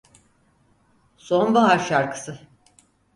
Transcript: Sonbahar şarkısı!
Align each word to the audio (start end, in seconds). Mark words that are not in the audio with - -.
Sonbahar 1.17 1.79
şarkısı! 1.79 2.39